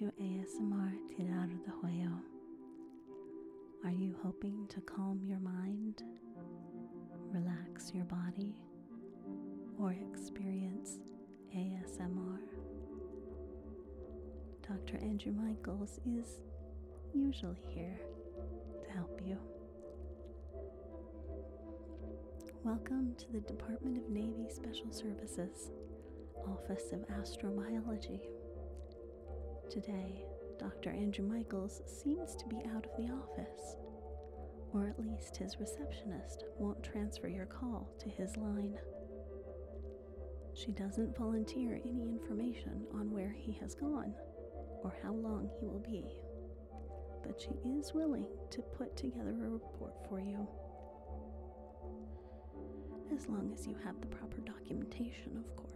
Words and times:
to 0.00 0.06
ASMR 0.18 0.94
Tirado 1.10 1.62
de 1.62 1.70
Juego. 1.82 2.22
Are 3.84 3.90
you 3.90 4.16
hoping 4.22 4.66
to 4.68 4.80
calm 4.80 5.20
your 5.22 5.40
mind, 5.40 6.02
relax 7.30 7.92
your 7.92 8.06
body, 8.06 8.54
or 9.78 9.94
experience 10.10 11.00
ASMR? 11.54 12.38
Dr. 14.66 14.96
Andrew 15.04 15.32
Michaels 15.32 16.00
is 16.06 16.40
usually 17.12 17.60
here 17.66 18.00
to 18.82 18.90
help 18.92 19.20
you. 19.22 19.36
Welcome 22.64 23.14
to 23.18 23.32
the 23.32 23.40
Department 23.40 23.98
of 23.98 24.08
Navy 24.08 24.46
Special 24.48 24.90
Services, 24.90 25.72
Office 26.48 26.90
of 26.92 27.00
Astrobiology. 27.08 28.39
Today, 29.70 30.24
Dr. 30.58 30.90
Andrew 30.90 31.24
Michaels 31.24 31.80
seems 31.86 32.34
to 32.34 32.48
be 32.48 32.56
out 32.74 32.84
of 32.84 32.96
the 32.98 33.12
office, 33.12 33.76
or 34.74 34.88
at 34.88 34.98
least 34.98 35.36
his 35.36 35.60
receptionist 35.60 36.42
won't 36.58 36.82
transfer 36.82 37.28
your 37.28 37.46
call 37.46 37.88
to 38.00 38.08
his 38.08 38.36
line. 38.36 38.76
She 40.54 40.72
doesn't 40.72 41.16
volunteer 41.16 41.80
any 41.84 42.10
information 42.10 42.82
on 42.92 43.12
where 43.12 43.30
he 43.30 43.52
has 43.60 43.76
gone 43.76 44.12
or 44.82 44.92
how 45.04 45.12
long 45.12 45.48
he 45.60 45.66
will 45.66 45.84
be, 45.86 46.04
but 47.24 47.40
she 47.40 47.60
is 47.64 47.94
willing 47.94 48.26
to 48.50 48.62
put 48.62 48.96
together 48.96 49.30
a 49.30 49.50
report 49.50 49.94
for 50.08 50.18
you. 50.18 50.48
As 53.14 53.28
long 53.28 53.52
as 53.54 53.68
you 53.68 53.76
have 53.84 54.00
the 54.00 54.08
proper 54.08 54.40
documentation, 54.40 55.36
of 55.36 55.54
course. 55.54 55.69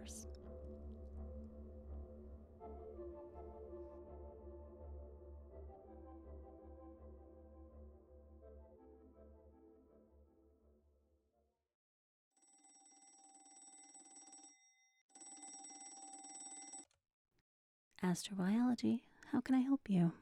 Astrobiology, 18.15 19.01
how 19.33 19.41
can 19.41 19.55
I 19.55 19.59
help 19.59 19.89
you? 19.89 20.13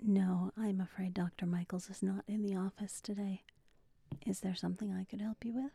No, 0.00 0.52
I'm 0.56 0.80
afraid 0.80 1.14
Dr. 1.14 1.46
Michaels 1.46 1.90
is 1.90 2.00
not 2.00 2.22
in 2.28 2.44
the 2.44 2.54
office 2.54 3.00
today. 3.00 3.42
Is 4.24 4.38
there 4.38 4.54
something 4.54 4.92
I 4.92 5.02
could 5.02 5.20
help 5.20 5.44
you 5.44 5.52
with? 5.52 5.72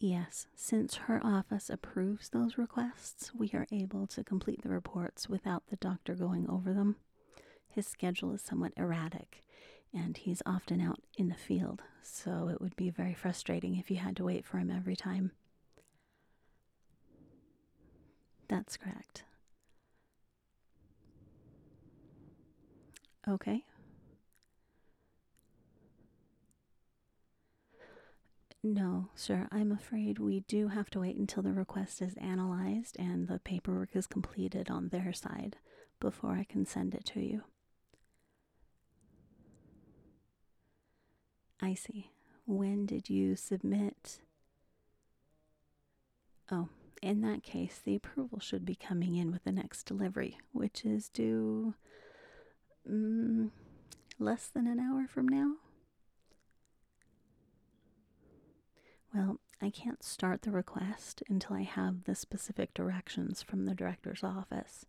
Yes, 0.00 0.46
since 0.54 0.94
her 0.94 1.20
office 1.22 1.68
approves 1.68 2.30
those 2.30 2.56
requests, 2.56 3.34
we 3.34 3.50
are 3.52 3.66
able 3.70 4.06
to 4.06 4.24
complete 4.24 4.62
the 4.62 4.70
reports 4.70 5.28
without 5.28 5.64
the 5.68 5.76
doctor 5.76 6.14
going 6.14 6.48
over 6.48 6.72
them. 6.72 6.96
His 7.68 7.86
schedule 7.86 8.32
is 8.32 8.40
somewhat 8.40 8.72
erratic, 8.78 9.44
and 9.96 10.16
he's 10.16 10.42
often 10.44 10.80
out 10.80 11.00
in 11.16 11.28
the 11.28 11.34
field, 11.34 11.82
so 12.02 12.48
it 12.48 12.60
would 12.60 12.76
be 12.76 12.90
very 12.90 13.14
frustrating 13.14 13.76
if 13.76 13.90
you 13.90 13.96
had 13.96 14.16
to 14.16 14.24
wait 14.24 14.44
for 14.44 14.58
him 14.58 14.70
every 14.70 14.96
time. 14.96 15.32
That's 18.48 18.76
correct. 18.76 19.24
Okay. 23.28 23.64
No, 28.62 29.10
sir, 29.14 29.48
I'm 29.52 29.70
afraid 29.70 30.18
we 30.18 30.40
do 30.40 30.68
have 30.68 30.90
to 30.90 31.00
wait 31.00 31.16
until 31.16 31.42
the 31.42 31.52
request 31.52 32.02
is 32.02 32.16
analyzed 32.16 32.96
and 32.98 33.28
the 33.28 33.38
paperwork 33.38 33.94
is 33.94 34.06
completed 34.06 34.70
on 34.70 34.88
their 34.88 35.12
side 35.12 35.56
before 36.00 36.32
I 36.32 36.44
can 36.44 36.66
send 36.66 36.94
it 36.94 37.04
to 37.06 37.20
you. 37.20 37.42
I 41.60 41.74
see. 41.74 42.10
When 42.46 42.86
did 42.86 43.10
you 43.10 43.34
submit? 43.36 44.20
Oh, 46.50 46.68
in 47.02 47.22
that 47.22 47.42
case, 47.42 47.80
the 47.84 47.96
approval 47.96 48.38
should 48.40 48.64
be 48.64 48.74
coming 48.76 49.16
in 49.16 49.32
with 49.32 49.44
the 49.44 49.52
next 49.52 49.84
delivery, 49.84 50.38
which 50.52 50.84
is 50.84 51.08
due 51.08 51.74
mm, 52.88 53.50
less 54.18 54.46
than 54.46 54.66
an 54.66 54.78
hour 54.78 55.06
from 55.08 55.26
now. 55.28 55.54
Well, 59.14 59.40
I 59.60 59.70
can't 59.70 60.02
start 60.04 60.42
the 60.42 60.50
request 60.50 61.22
until 61.28 61.56
I 61.56 61.62
have 61.62 62.04
the 62.04 62.14
specific 62.14 62.74
directions 62.74 63.42
from 63.42 63.64
the 63.64 63.74
director's 63.74 64.22
office. 64.22 64.84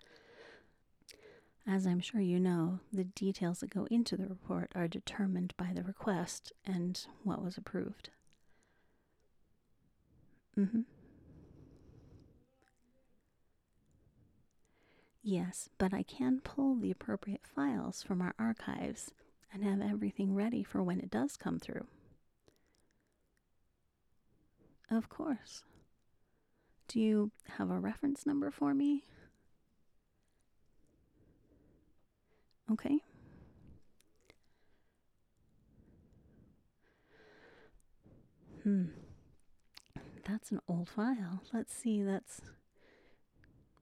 As 1.69 1.85
I'm 1.85 1.99
sure 1.99 2.21
you 2.21 2.39
know, 2.39 2.79
the 2.93 3.03
details 3.03 3.59
that 3.59 3.69
go 3.73 3.87
into 3.91 4.15
the 4.15 4.27
report 4.27 4.71
are 4.73 4.87
determined 4.87 5.53
by 5.57 5.71
the 5.75 5.83
request 5.83 6.53
and 6.65 6.97
what 7.23 7.43
was 7.43 7.57
approved. 7.57 8.09
Mm-hmm. 10.57 10.81
Yes, 15.21 15.67
but 15.77 15.93
I 15.93 16.03
can 16.03 16.39
pull 16.39 16.75
the 16.75 16.89
appropriate 16.89 17.45
files 17.45 18.01
from 18.01 18.21
our 18.21 18.33
archives 18.39 19.11
and 19.51 19.61
have 19.61 19.81
everything 19.81 20.33
ready 20.33 20.63
for 20.63 20.81
when 20.81 20.99
it 21.01 21.11
does 21.11 21.35
come 21.35 21.59
through. 21.59 21.85
Of 24.89 25.09
course. 25.09 25.63
Do 26.87 27.01
you 27.01 27.31
have 27.57 27.69
a 27.69 27.77
reference 27.77 28.25
number 28.25 28.51
for 28.51 28.73
me? 28.73 29.03
Okay. 32.71 32.99
Hmm. 38.63 38.85
That's 40.27 40.51
an 40.51 40.59
old 40.67 40.89
file. 40.89 41.41
Let's 41.53 41.73
see, 41.73 42.03
that's 42.03 42.41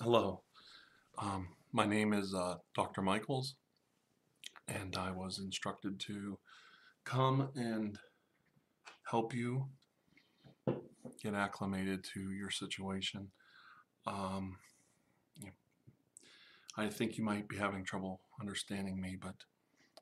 Hello. 0.00 0.42
Um, 1.18 1.48
my 1.72 1.86
name 1.86 2.12
is 2.12 2.34
uh, 2.34 2.56
Dr. 2.74 3.02
Michaels, 3.02 3.54
and 4.66 4.96
I 4.96 5.10
was 5.10 5.38
instructed 5.38 6.00
to 6.00 6.38
come 7.04 7.48
and 7.54 7.98
help 9.10 9.34
you 9.34 9.66
get 11.22 11.34
acclimated 11.34 12.04
to 12.14 12.32
your 12.32 12.50
situation. 12.50 13.30
Um, 14.06 14.56
I 16.76 16.88
think 16.88 17.18
you 17.18 17.24
might 17.24 17.48
be 17.48 17.56
having 17.56 17.84
trouble 17.84 18.20
understanding 18.40 19.00
me, 19.00 19.16
but 19.20 19.34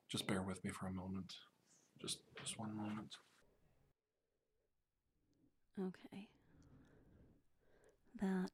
just 0.09 0.27
bear 0.27 0.41
with 0.41 0.63
me 0.63 0.71
for 0.71 0.87
a 0.87 0.91
moment. 0.91 1.33
Just, 2.01 2.19
just 2.39 2.59
one 2.59 2.75
moment. 2.75 3.15
Okay. 5.79 6.27
That 8.21 8.51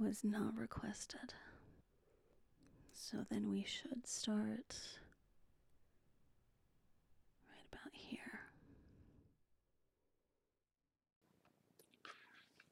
was 0.00 0.22
not 0.22 0.56
requested. 0.56 1.34
So 2.94 3.18
then 3.30 3.50
we 3.50 3.64
should 3.64 4.06
start 4.06 4.76
right 7.48 7.64
about 7.72 7.92
here. 7.92 8.40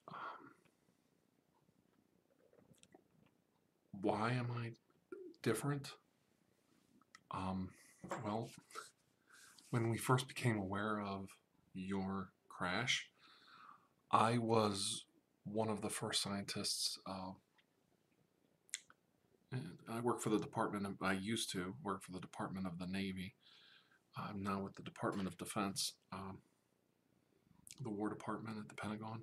Um, 0.08 0.50
why 4.02 4.32
am 4.32 4.48
I 4.56 4.72
different? 5.42 5.90
Um, 7.30 7.70
well, 8.24 8.50
when 9.70 9.90
we 9.90 9.98
first 9.98 10.28
became 10.28 10.58
aware 10.58 11.00
of 11.00 11.28
your 11.74 12.30
crash, 12.48 13.08
I 14.12 14.38
was 14.38 15.05
one 15.50 15.68
of 15.68 15.80
the 15.80 15.90
first 15.90 16.22
scientists. 16.22 16.98
Uh, 17.06 17.32
I 19.88 20.00
work 20.00 20.20
for 20.20 20.30
the 20.30 20.38
Department 20.38 20.86
of, 20.86 20.94
I 21.00 21.12
used 21.12 21.50
to 21.52 21.74
work 21.82 22.02
for 22.02 22.12
the 22.12 22.20
Department 22.20 22.66
of 22.66 22.78
the 22.78 22.86
Navy. 22.86 23.34
I'm 24.16 24.42
now 24.42 24.60
with 24.62 24.74
the 24.74 24.82
Department 24.82 25.28
of 25.28 25.38
Defense, 25.38 25.92
um, 26.12 26.38
the 27.80 27.90
War 27.90 28.08
Department 28.08 28.58
at 28.58 28.68
the 28.68 28.74
Pentagon. 28.74 29.22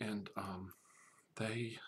And 0.00 0.28
um, 0.36 0.72
they 1.36 1.78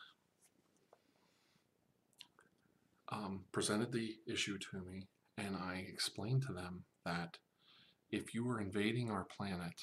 um, 3.11 3.45
presented 3.53 3.93
the 3.93 4.17
issue 4.27 4.59
to 4.59 4.79
me, 4.79 5.09
and 5.37 5.57
I 5.57 5.85
explained 5.89 6.43
to 6.47 6.53
them 6.53 6.85
that 7.05 7.39
if 8.11 8.35
you 8.35 8.45
were 8.45 8.61
invading 8.61 9.11
our 9.11 9.25
planet, 9.25 9.83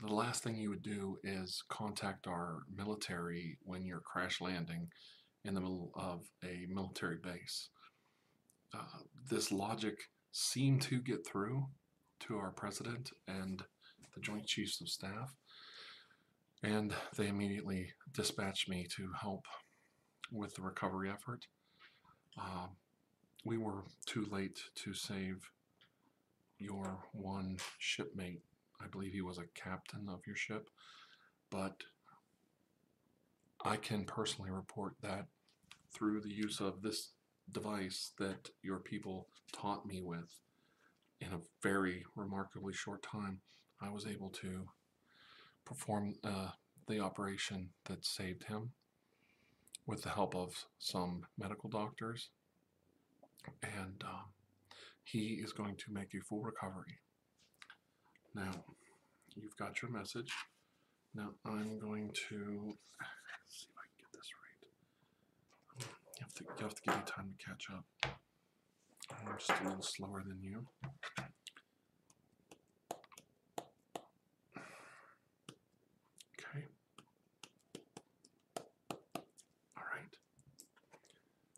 the 0.00 0.14
last 0.14 0.42
thing 0.42 0.56
you 0.56 0.70
would 0.70 0.82
do 0.82 1.18
is 1.22 1.62
contact 1.68 2.26
our 2.26 2.60
military 2.74 3.58
when 3.62 3.84
you're 3.84 4.00
crash 4.00 4.40
landing 4.40 4.88
in 5.44 5.54
the 5.54 5.60
middle 5.60 5.92
of 5.94 6.26
a 6.44 6.66
military 6.68 7.18
base. 7.22 7.68
Uh, 8.74 8.98
this 9.30 9.52
logic 9.52 9.94
seemed 10.32 10.82
to 10.82 11.00
get 11.00 11.26
through 11.26 11.66
to 12.20 12.36
our 12.36 12.50
president 12.50 13.10
and 13.28 13.62
the 14.14 14.20
Joint 14.20 14.46
Chiefs 14.46 14.80
of 14.80 14.88
Staff, 14.88 15.34
and 16.62 16.92
they 17.16 17.28
immediately 17.28 17.90
dispatched 18.12 18.68
me 18.68 18.86
to 18.96 19.10
help 19.20 19.44
with 20.32 20.54
the 20.54 20.62
recovery 20.62 21.10
effort. 21.10 21.46
Uh, 22.38 22.66
we 23.44 23.56
were 23.56 23.84
too 24.06 24.26
late 24.30 24.58
to 24.74 24.92
save 24.92 25.50
your 26.58 26.98
one 27.12 27.58
shipmate. 27.78 28.42
I 28.80 28.86
believe 28.88 29.12
he 29.12 29.22
was 29.22 29.38
a 29.38 29.60
captain 29.60 30.08
of 30.08 30.20
your 30.26 30.36
ship, 30.36 30.68
but 31.50 31.82
I 33.64 33.76
can 33.76 34.04
personally 34.04 34.50
report 34.50 34.94
that 35.02 35.26
through 35.92 36.20
the 36.20 36.34
use 36.34 36.60
of 36.60 36.82
this 36.82 37.12
device 37.50 38.12
that 38.18 38.50
your 38.62 38.78
people 38.78 39.28
taught 39.52 39.86
me 39.86 40.02
with 40.02 40.40
in 41.20 41.32
a 41.32 41.40
very 41.62 42.04
remarkably 42.14 42.74
short 42.74 43.02
time, 43.02 43.40
I 43.80 43.90
was 43.90 44.06
able 44.06 44.30
to 44.30 44.66
perform 45.64 46.14
uh, 46.22 46.50
the 46.86 47.00
operation 47.00 47.70
that 47.86 48.04
saved 48.04 48.44
him 48.44 48.70
with 49.86 50.02
the 50.02 50.10
help 50.10 50.34
of 50.34 50.66
some 50.78 51.22
medical 51.38 51.70
doctors. 51.70 52.30
And 53.62 54.02
um, 54.04 54.26
he 55.04 55.40
is 55.42 55.52
going 55.52 55.76
to 55.76 55.92
make 55.92 56.14
a 56.14 56.20
full 56.20 56.42
recovery. 56.42 56.98
Now, 58.36 58.52
you've 59.34 59.56
got 59.56 59.80
your 59.80 59.90
message. 59.90 60.30
Now, 61.14 61.30
I'm 61.46 61.78
going 61.78 62.10
to 62.28 62.76
see 63.48 63.66
if 63.70 63.78
I 63.78 63.86
can 63.88 63.96
get 63.98 64.12
this 64.12 64.30
right. 64.36 64.60
You 65.80 66.20
have 66.20 66.34
to, 66.34 66.44
you 66.44 66.64
have 66.64 66.74
to 66.74 66.82
give 66.82 66.94
me 66.96 67.02
time 67.06 67.34
to 67.38 67.46
catch 67.46 67.68
up. 67.72 67.86
I'm 69.10 69.38
just 69.38 69.50
a 69.58 69.64
little 69.64 69.80
slower 69.80 70.22
than 70.26 70.42
you. 70.42 70.66
Okay. 76.38 76.66
All 79.78 79.84
right. 79.90 80.14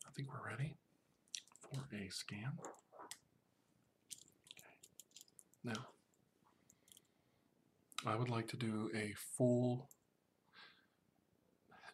I 0.06 0.10
think 0.14 0.28
we're 0.32 0.48
ready 0.48 0.76
for 1.60 1.80
a 1.92 2.08
scan. 2.10 2.52
Okay. 4.54 4.76
Now, 5.64 5.88
I 8.06 8.14
would 8.14 8.30
like 8.48 8.60
to 8.60 8.66
do 8.66 8.90
a 8.94 9.12
full 9.36 9.88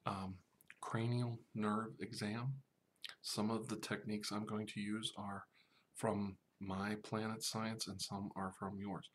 um, 0.06 0.34
cranial 0.80 1.38
nerve 1.54 1.92
exam. 2.00 2.54
Some 3.22 3.50
of 3.50 3.68
the 3.68 3.76
techniques 3.76 4.30
I'm 4.30 4.46
going 4.46 4.66
to 4.68 4.80
use 4.80 5.12
are 5.16 5.44
from 5.94 6.36
my 6.60 6.96
planet 7.02 7.42
science 7.42 7.88
and 7.88 8.00
some 8.00 8.30
are 8.36 8.52
from 8.58 8.78
yours. 8.78 9.08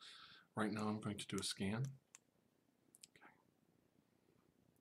Right 0.56 0.72
now 0.72 0.88
I'm 0.88 1.00
going 1.00 1.18
to 1.18 1.28
do 1.28 1.38
a 1.40 1.44
scan. 1.44 1.86
Okay. 3.16 3.32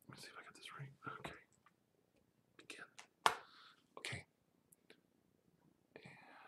Let 0.08 0.16
me 0.16 0.22
see 0.22 0.28
if 0.28 0.38
I 0.38 0.42
got 0.44 0.54
this 0.54 0.66
right. 0.78 0.90
Okay. 1.20 1.34
Begin. 2.56 2.84
Okay. 3.98 4.24
And 5.96 6.04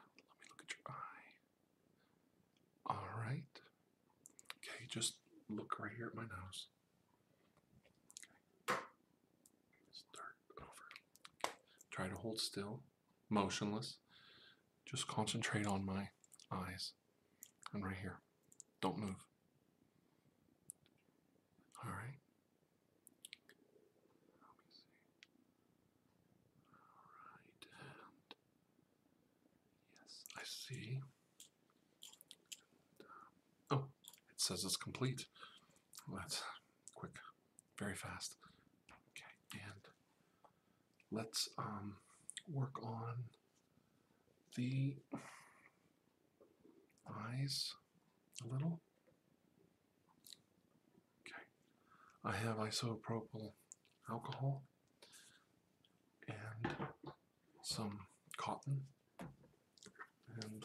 let 0.07 0.41
me 0.41 0.47
look 0.49 0.63
at 0.65 0.71
your 0.71 0.83
eye. 0.89 1.35
All 2.87 3.09
right. 3.25 3.45
Okay, 4.59 4.87
just 4.89 5.20
look 5.57 5.79
right 5.81 5.93
here 5.97 6.07
at 6.07 6.15
my 6.15 6.23
nose. 6.23 6.67
Okay. 8.71 8.81
Start 9.93 10.37
over. 10.61 11.53
Try 11.91 12.09
to 12.09 12.15
hold 12.15 12.39
still, 12.41 12.81
motionless. 13.29 13.97
Just 14.85 15.07
concentrate 15.07 15.67
on 15.67 15.85
my 15.85 16.09
eyes. 16.53 16.93
And 17.73 17.85
right 17.85 17.97
here. 18.01 18.19
Don't 18.81 18.99
move. 18.99 19.25
All 21.85 21.91
right. 21.93 22.17
Yes, 30.03 30.25
I 30.37 30.41
see. 30.45 30.99
Uh, 33.71 33.75
oh, 33.77 33.85
it 34.31 34.41
says 34.41 34.65
it's 34.65 34.77
complete. 34.77 35.27
Well, 36.11 36.21
that's 36.21 36.43
quick, 36.95 37.13
very 37.79 37.95
fast. 37.95 38.37
Okay, 39.13 39.63
and 39.65 39.81
let's 41.13 41.49
um, 41.59 41.95
work 42.53 42.83
on 42.83 43.15
the 44.57 44.97
eyes 47.09 47.75
a 48.45 48.53
little. 48.53 48.81
Okay, 51.27 51.45
I 52.25 52.33
have 52.33 52.57
isopropyl 52.57 53.53
alcohol 54.11 54.63
and 56.29 56.75
some 57.63 57.99
cotton 58.37 58.81
and 60.43 60.65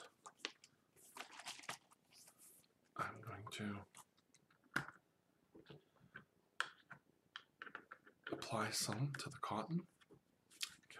I'm 2.97 3.15
going 3.27 3.43
to 3.57 3.75
apply 8.55 8.71
some 8.71 9.11
to 9.17 9.29
the 9.29 9.37
cotton. 9.41 9.81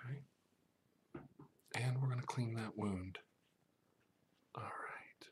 Okay. 0.05 0.19
And 1.75 2.01
we're 2.01 2.07
going 2.07 2.19
to 2.19 2.25
clean 2.25 2.53
that 2.55 2.75
wound. 2.75 3.19
All 4.55 4.63
right. 4.63 5.29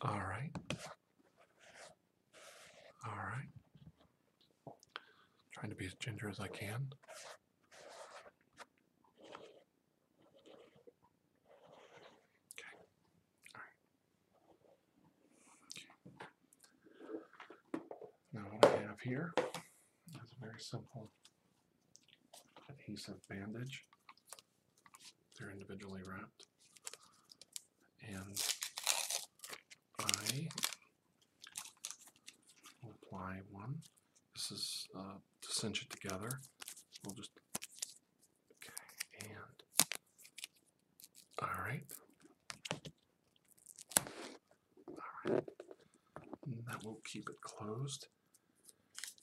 All 0.00 0.20
right. 0.20 0.50
All 3.06 3.16
right. 3.16 3.48
Trying 5.52 5.70
to 5.70 5.76
be 5.76 5.86
as 5.86 5.94
ginger 5.94 6.28
as 6.30 6.40
I 6.40 6.48
can. 6.48 6.88
Okay. 12.52 12.76
All 13.54 13.60
right. 13.60 13.78
Okay. 16.14 16.30
Now 18.32 18.44
what 18.50 18.64
I 18.64 18.82
have 18.86 19.00
here 19.00 19.34
very 20.56 20.62
simple 20.62 21.10
adhesive 22.70 23.20
bandage. 23.28 23.84
They're 25.38 25.50
individually 25.50 26.00
wrapped. 26.06 26.46
And 28.08 28.42
I 30.00 30.48
will 32.82 32.94
apply 33.02 33.40
one. 33.50 33.82
This 34.34 34.50
is 34.50 34.86
uh, 34.96 35.18
to 35.42 35.52
cinch 35.52 35.82
it 35.82 35.90
together. 35.90 36.30
We'll 37.04 37.14
just, 37.14 37.32
okay, 38.54 39.28
and, 39.28 39.62
all 41.42 41.62
right. 41.62 41.84
All 44.88 45.32
right. 45.32 45.44
And 46.46 46.64
that 46.66 46.82
will 46.82 47.00
keep 47.04 47.28
it 47.28 47.40
closed. 47.42 48.06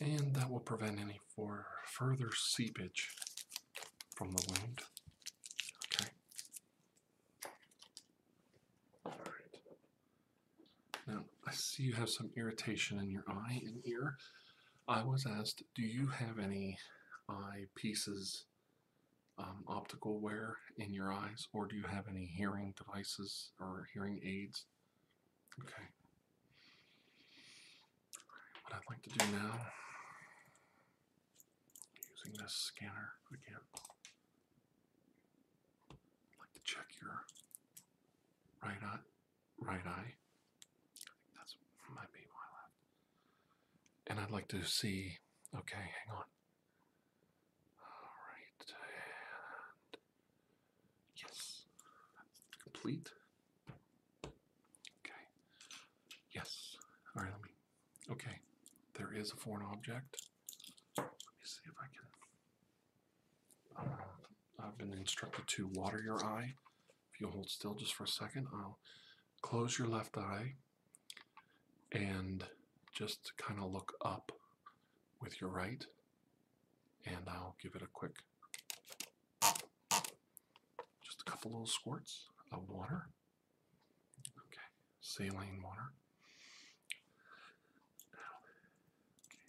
And 0.03 0.35
that 0.35 0.51
will 0.51 0.59
prevent 0.59 0.99
any 0.99 1.21
for 1.33 1.65
further 1.85 2.29
seepage 2.35 3.15
from 4.17 4.33
the 4.33 4.43
wound. 4.49 4.81
Okay. 5.95 6.09
All 9.05 9.13
right. 9.13 9.61
Now, 11.07 11.23
I 11.47 11.53
see 11.53 11.83
you 11.83 11.93
have 11.93 12.09
some 12.09 12.31
irritation 12.35 12.99
in 12.99 13.09
your 13.11 13.23
eye 13.29 13.61
and 13.65 13.81
ear. 13.85 14.17
I 14.89 15.03
was 15.03 15.25
asked, 15.25 15.63
do 15.73 15.83
you 15.83 16.07
have 16.07 16.37
any 16.37 16.77
eye 17.29 17.67
pieces 17.75 18.43
um, 19.37 19.63
optical 19.69 20.19
wear 20.19 20.57
in 20.77 20.93
your 20.93 21.13
eyes, 21.13 21.47
or 21.53 21.65
do 21.65 21.77
you 21.77 21.83
have 21.83 22.09
any 22.09 22.25
hearing 22.25 22.73
devices 22.77 23.51
or 23.57 23.87
hearing 23.93 24.19
aids? 24.21 24.65
Okay. 25.61 25.87
What 28.65 28.73
I'd 28.75 28.89
like 28.89 29.01
to 29.03 29.09
do 29.09 29.25
now, 29.31 29.51
using 32.23 32.41
this 32.41 32.53
scanner 32.53 33.13
again, 33.31 33.59
I'd 35.91 36.39
like 36.39 36.53
to 36.53 36.61
check 36.63 36.85
your 37.01 37.25
right 38.63 38.81
eye. 38.83 38.99
Right 39.59 39.85
eye. 39.85 40.13
I 40.13 41.15
think 41.19 41.33
that's 41.35 41.55
might 41.93 42.11
be 42.13 42.19
my 42.33 42.47
left. 42.57 42.75
And 44.07 44.19
I'd 44.19 44.31
like 44.31 44.47
to 44.49 44.63
see. 44.63 45.17
Okay, 45.55 45.75
hang 45.77 46.15
on. 46.15 46.25
All 47.79 48.15
right. 48.27 48.65
And 48.67 49.97
yes, 51.15 51.65
that's 52.17 52.63
complete. 52.63 53.09
Okay. 55.05 55.23
Yes. 56.33 56.75
All 57.15 57.23
right. 57.23 57.31
Let 57.31 57.41
me. 57.41 57.49
Okay. 58.11 58.39
There 58.97 59.13
is 59.15 59.31
a 59.31 59.35
foreign 59.35 59.65
object. 59.65 60.23
Let 60.97 61.05
me 61.05 61.43
see 61.43 61.61
if 61.65 61.75
I 61.79 61.87
can. 61.93 62.12
I've 64.73 64.79
been 64.79 64.97
instructed 64.97 65.45
to 65.45 65.67
water 65.75 66.01
your 66.03 66.23
eye. 66.25 66.55
If 67.13 67.21
you 67.21 67.27
hold 67.27 67.47
still 67.47 67.75
just 67.75 67.93
for 67.93 68.05
a 68.05 68.07
second, 68.07 68.47
I'll 68.51 68.79
close 69.43 69.77
your 69.77 69.87
left 69.87 70.17
eye 70.17 70.55
and 71.91 72.43
just 72.91 73.33
kind 73.37 73.59
of 73.59 73.71
look 73.71 73.93
up 74.03 74.31
with 75.21 75.39
your 75.39 75.51
right, 75.51 75.85
and 77.05 77.27
I'll 77.27 77.55
give 77.61 77.75
it 77.75 77.83
a 77.83 77.87
quick, 77.93 78.15
just 81.03 81.21
a 81.21 81.29
couple 81.29 81.51
little 81.51 81.67
squirts 81.67 82.29
of 82.51 82.67
water. 82.67 83.09
Okay, 84.37 84.67
saline 85.01 85.61
water. 85.63 85.93
Now, 88.11 88.41
okay, 89.27 89.45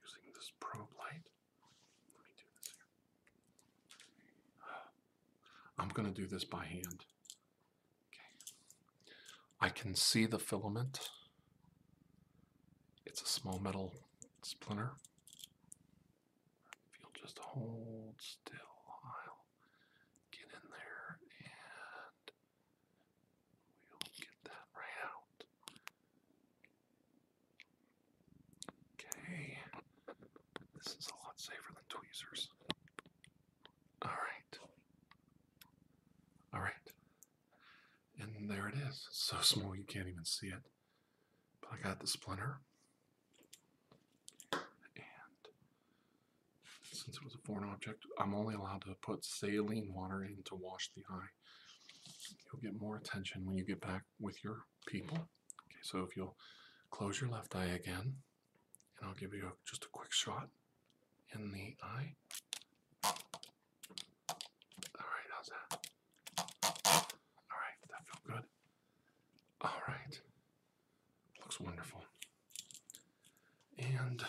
using 0.00 0.32
this 0.32 0.52
probe 0.60 0.94
light. 0.96 1.28
Let 2.14 2.24
me 2.24 2.32
do 2.36 2.44
this 2.60 2.68
here. 2.70 2.86
I'm 5.78 5.88
going 5.88 6.12
to 6.12 6.14
do 6.20 6.26
this 6.26 6.44
by 6.44 6.64
hand. 6.64 7.04
Okay. 8.12 8.54
I 9.60 9.68
can 9.68 9.94
see 9.94 10.26
the 10.26 10.38
filament. 10.38 11.10
It's 13.06 13.22
a 13.22 13.26
small 13.26 13.58
metal 13.58 13.92
splinter. 14.42 14.92
If 16.92 17.00
you'll 17.00 17.24
just 17.24 17.38
hold 17.38 18.14
still, 18.18 18.54
I'll 19.04 19.44
get 20.32 20.46
in 20.52 20.70
there 20.70 21.18
and 21.38 22.30
we'll 23.90 24.12
get 24.18 24.36
that 24.44 24.66
right 24.74 24.98
out. 25.04 25.44
Okay. 28.94 29.58
This 30.76 30.94
is 30.98 31.08
a 31.10 31.16
lot 31.26 31.38
safer 31.38 31.72
than 31.74 31.84
tweezers. 31.88 32.48
All 34.02 34.10
right. 34.10 34.58
All 36.54 36.60
right. 36.60 36.72
And 38.20 38.48
there 38.50 38.68
it 38.68 38.74
is. 38.88 39.06
It's 39.08 39.13
so 39.24 39.36
small 39.40 39.74
you 39.74 39.84
can't 39.84 40.06
even 40.06 40.24
see 40.24 40.48
it. 40.48 40.62
But 41.62 41.70
I 41.72 41.82
got 41.82 41.98
the 41.98 42.06
splinter. 42.06 42.58
And 44.52 44.60
since 46.92 47.16
it 47.16 47.24
was 47.24 47.34
a 47.34 47.38
foreign 47.38 47.68
object, 47.70 48.04
I'm 48.18 48.34
only 48.34 48.54
allowed 48.54 48.82
to 48.82 48.94
put 49.00 49.24
saline 49.24 49.92
water 49.94 50.24
in 50.24 50.42
to 50.44 50.54
wash 50.56 50.90
the 50.94 51.02
eye. 51.10 51.32
You'll 52.52 52.60
get 52.60 52.78
more 52.78 52.96
attention 52.96 53.46
when 53.46 53.56
you 53.56 53.64
get 53.64 53.80
back 53.80 54.02
with 54.20 54.44
your 54.44 54.58
people. 54.86 55.16
Okay, 55.16 55.80
so 55.82 56.00
if 56.00 56.16
you'll 56.16 56.36
close 56.90 57.18
your 57.20 57.30
left 57.30 57.56
eye 57.56 57.64
again, 57.64 58.16
and 58.98 59.08
I'll 59.08 59.14
give 59.14 59.32
you 59.32 59.46
a, 59.46 59.52
just 59.68 59.84
a 59.84 59.88
quick 59.88 60.12
shot 60.12 60.48
in 61.34 61.50
the 61.50 61.74
eye. 61.82 62.14
All 63.04 63.14
right, 65.00 65.30
how's 65.34 65.46
that? 65.48 65.78
All 66.38 67.58
right, 67.58 67.78
that 67.88 68.06
felt 68.06 68.24
good. 68.26 68.44
All 69.62 69.82
right, 69.88 70.20
looks 71.40 71.58
wonderful. 71.58 72.04
And 73.78 74.22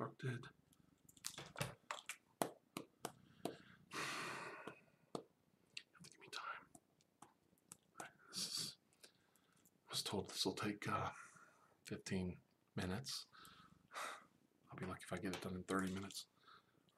You 0.00 0.06
have 0.06 0.16
to 0.18 0.26
give 6.10 6.20
me 6.20 6.28
time. 6.32 6.64
Right, 8.00 8.08
This 8.32 8.46
is, 8.46 8.74
I 9.88 9.92
was 9.92 10.00
told 10.02 10.30
this 10.30 10.46
will 10.46 10.54
take 10.54 10.88
uh, 10.88 11.10
15 11.84 12.34
minutes. 12.76 13.26
I'll 14.70 14.78
be 14.78 14.86
lucky 14.86 15.02
if 15.04 15.12
I 15.12 15.16
get 15.18 15.34
it 15.34 15.42
done 15.42 15.54
in 15.56 15.64
30 15.64 15.92
minutes. 15.92 16.24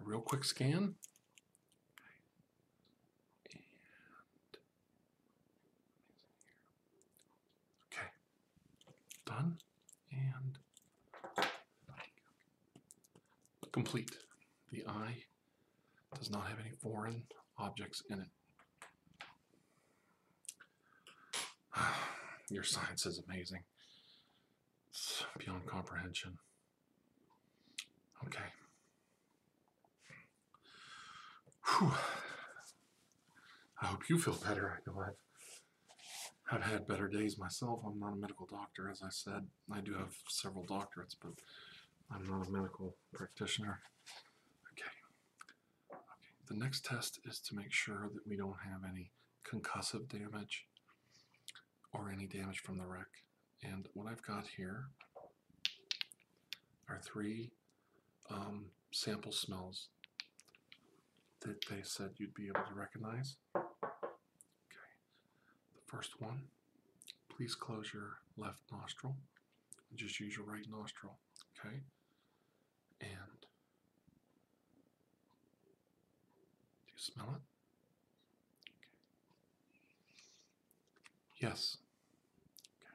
A 0.01 0.05
real 0.05 0.21
quick 0.21 0.45
scan. 0.45 0.95
Okay. 7.93 8.07
Done 9.27 9.59
and 10.13 10.59
complete. 13.73 14.11
The 14.71 14.85
eye 14.87 15.25
does 16.19 16.31
not 16.31 16.47
have 16.47 16.59
any 16.61 16.71
foreign 16.83 17.25
objects 17.59 18.03
in 18.11 18.21
it. 18.21 18.29
Your 22.51 22.63
science 22.63 23.07
is 23.07 23.23
amazing. 23.29 23.63
It's 24.91 25.25
beyond 25.39 25.67
comprehension. 25.67 26.39
Okay. 28.27 28.45
Whew. 31.67 31.93
I 33.81 33.87
hope 33.87 34.09
you 34.09 34.19
feel 34.19 34.35
better. 34.35 34.71
I 34.71 34.91
know 34.91 35.01
I've 35.01 35.17
I've 36.51 36.63
had 36.63 36.87
better 36.87 37.09
days 37.09 37.39
myself. 37.39 37.81
I'm 37.87 37.99
not 37.99 38.13
a 38.13 38.17
medical 38.17 38.45
doctor, 38.47 38.91
as 38.91 39.01
I 39.03 39.09
said. 39.11 39.47
I 39.73 39.81
do 39.81 39.95
have 39.95 40.15
several 40.29 40.67
doctorates, 40.67 41.17
but 41.21 41.33
I'm 42.15 42.27
not 42.27 42.47
a 42.47 42.51
medical 42.51 42.97
practitioner. 43.13 43.81
Okay. 44.73 44.91
Okay. 45.93 46.01
The 46.47 46.55
next 46.55 46.85
test 46.85 47.21
is 47.25 47.41
to 47.41 47.55
make 47.55 47.73
sure 47.73 48.11
that 48.13 48.27
we 48.27 48.37
don't 48.37 48.57
have 48.65 48.81
any 48.89 49.11
concussive 49.45 50.09
damage 50.09 50.67
or 51.93 52.11
any 52.11 52.27
damage 52.27 52.61
from 52.61 52.79
the 52.79 52.87
wreck. 52.87 53.09
And 53.63 53.87
what 53.95 54.07
I've 54.07 54.23
got 54.23 54.47
here 54.57 54.87
are 56.89 57.01
three 57.03 57.51
um, 58.31 58.67
sample 58.93 59.33
smells 59.33 59.89
that 61.41 61.65
they 61.71 61.83
said 61.83 62.11
you'd 62.17 62.35
be 62.35 62.49
able 62.49 62.67
to 62.69 62.75
recognize. 62.75 63.37
Okay. 63.57 63.67
The 65.75 65.83
first 65.87 66.21
one, 66.21 66.43
please 67.29 67.55
close 67.55 67.93
your 67.93 68.19
left 68.37 68.61
nostril 68.71 69.17
just 69.97 70.21
use 70.21 70.37
your 70.37 70.47
right 70.47 70.65
nostril. 70.71 71.19
Okay. 71.59 71.77
And 73.01 73.41
do 76.87 76.92
you 76.92 76.92
smell 77.03 77.27
it? 77.35 77.43
Okay. 81.01 81.49
Yes. 81.49 81.79
Okay. 82.81 82.95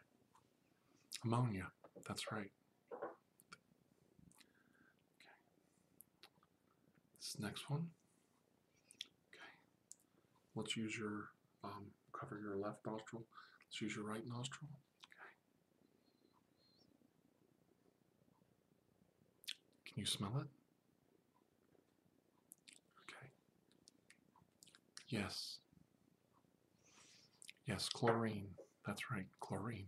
Ammonia. 1.25 1.67
That's 2.07 2.31
right. 2.31 2.51
Okay. 2.93 3.03
This 7.19 7.35
next 7.39 7.69
one. 7.69 7.87
Okay. 9.29 9.51
Let's 10.55 10.77
use 10.77 10.97
your 10.97 11.29
um, 11.65 11.91
cover 12.17 12.39
your 12.39 12.55
left 12.55 12.85
nostril. 12.85 13.25
Let's 13.67 13.81
use 13.81 13.95
your 13.95 14.05
right 14.05 14.25
nostril. 14.25 14.69
Okay. 15.05 15.33
Can 19.85 19.99
you 19.99 20.05
smell 20.05 20.37
it? 20.39 20.56
Yes. 25.09 25.59
Yes, 27.65 27.89
chlorine. 27.89 28.47
That's 28.85 29.11
right, 29.11 29.25
chlorine. 29.39 29.87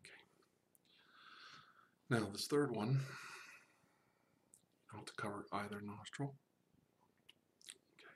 Okay. 0.00 0.10
Now, 2.10 2.28
this 2.30 2.46
third 2.46 2.74
one, 2.74 3.00
want 5.02 5.06
to 5.16 5.22
cover 5.22 5.46
either 5.52 5.80
nostril. 5.80 6.34
Okay. 7.98 8.06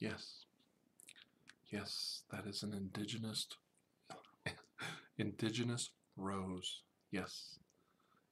Yes. 0.00 0.46
Yes, 1.70 2.22
that 2.30 2.46
is 2.46 2.62
an 2.62 2.74
indigenous 2.74 3.46
Indigenous 5.18 5.90
rose. 6.16 6.82
Yes, 7.10 7.58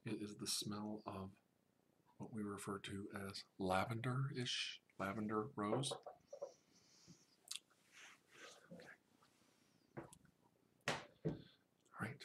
it 0.06 0.18
is 0.22 0.36
the 0.36 0.46
smell 0.46 1.02
of 1.06 1.30
what 2.18 2.32
we 2.34 2.42
refer 2.42 2.78
to 2.78 3.06
as 3.28 3.44
lavender 3.58 4.30
ish, 4.40 4.80
lavender 4.98 5.44
rose. 5.56 5.92
Okay. 8.72 8.84
Right. 12.00 12.24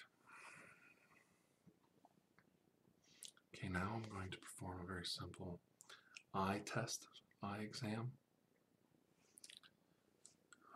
Okay, 3.54 3.70
now 3.70 3.92
I'm 3.96 4.10
going 4.12 4.32
to 4.32 4.38
perform 4.38 4.78
a 4.84 4.88
very 4.88 5.06
simple 5.06 5.60
eye 6.34 6.62
test, 6.66 7.08
eye 7.44 7.60
exam. 7.62 8.12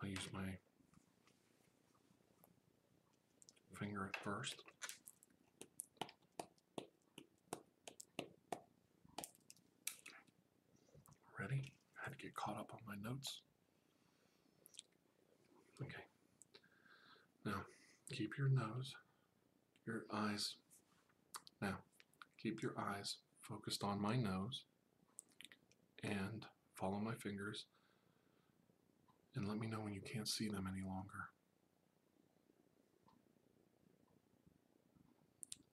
I'll 0.02 0.08
use 0.08 0.28
my 0.32 0.56
finger 3.80 4.10
at 4.12 4.22
first. 4.22 4.56
Ready? 11.38 11.72
I 11.98 12.04
had 12.04 12.18
to 12.18 12.22
get 12.22 12.34
caught 12.34 12.58
up 12.58 12.70
on 12.74 12.80
my 12.86 13.08
notes. 13.08 13.40
Okay. 15.80 16.04
Now, 17.46 17.62
keep 18.12 18.36
your 18.36 18.48
nose, 18.50 18.94
your 19.86 20.04
eyes. 20.12 20.56
Now, 21.62 21.78
keep 22.42 22.62
your 22.62 22.74
eyes 22.78 23.16
focused 23.40 23.82
on 23.82 24.00
my 24.00 24.16
nose 24.16 24.64
and 26.02 26.44
follow 26.74 26.98
my 26.98 27.14
fingers 27.14 27.64
and 29.34 29.48
let 29.48 29.58
me 29.58 29.66
know 29.66 29.80
when 29.80 29.94
you 29.94 30.00
can't 30.00 30.28
see 30.28 30.48
them 30.48 30.68
any 30.70 30.86
longer. 30.86 31.30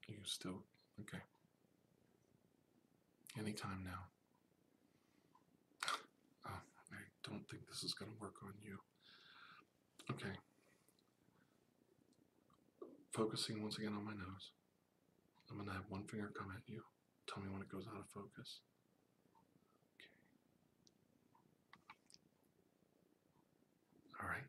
You 0.07 0.16
still, 0.27 0.63
okay. 1.01 1.23
Anytime 3.39 3.83
now. 3.85 4.03
Oh, 6.45 6.49
I 6.91 6.97
don't 7.23 7.47
think 7.49 7.67
this 7.67 7.83
is 7.83 7.93
going 7.93 8.11
to 8.11 8.17
work 8.19 8.35
on 8.43 8.53
you. 8.63 8.77
Okay. 10.11 10.35
Focusing 13.13 13.61
once 13.61 13.77
again 13.77 13.93
on 13.97 14.05
my 14.05 14.13
nose. 14.13 14.51
I'm 15.49 15.57
going 15.57 15.67
to 15.69 15.73
have 15.73 15.85
one 15.89 16.03
finger 16.03 16.31
come 16.37 16.51
at 16.55 16.61
you. 16.67 16.81
Tell 17.27 17.41
me 17.43 17.49
when 17.49 17.61
it 17.61 17.69
goes 17.69 17.85
out 17.87 17.99
of 17.99 18.07
focus. 18.13 18.59
Okay. 19.95 20.11
All 24.21 24.29
right. 24.29 24.47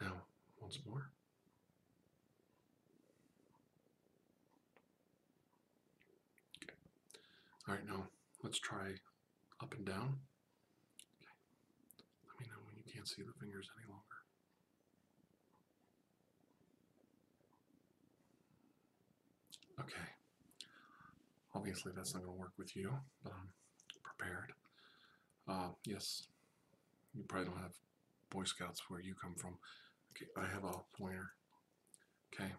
Now, 0.00 0.22
once 0.60 0.78
more. 0.86 1.10
All 7.66 7.74
right, 7.74 7.86
now 7.86 8.08
let's 8.42 8.58
try 8.58 8.92
up 9.62 9.74
and 9.74 9.86
down. 9.86 10.18
Okay. 11.22 11.32
Let 12.28 12.40
me 12.40 12.46
know 12.46 12.60
when 12.66 12.76
you 12.76 12.84
can't 12.92 13.08
see 13.08 13.22
the 13.22 13.32
fingers 13.40 13.70
any 13.78 13.88
longer. 13.88 14.20
Okay. 19.80 20.08
Obviously, 21.54 21.92
that's 21.96 22.12
not 22.12 22.22
going 22.22 22.34
to 22.34 22.40
work 22.40 22.52
with 22.58 22.76
you, 22.76 22.92
but 23.22 23.32
I'm 23.32 23.48
prepared. 24.02 24.52
Uh, 25.48 25.68
yes, 25.86 26.24
you 27.14 27.24
probably 27.26 27.46
don't 27.48 27.58
have 27.62 27.72
Boy 28.30 28.44
Scouts 28.44 28.82
where 28.88 29.00
you 29.00 29.14
come 29.14 29.34
from. 29.36 29.56
Okay, 30.12 30.26
I 30.36 30.52
have 30.52 30.64
a 30.64 30.72
pointer. 30.98 31.30
Okay, 32.34 32.52